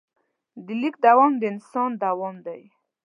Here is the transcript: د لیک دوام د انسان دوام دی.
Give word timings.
د 0.65 0.67
لیک 0.81 0.95
دوام 1.05 1.31
د 1.37 1.43
انسان 1.51 1.91
دوام 2.03 2.35
دی. 2.45 2.61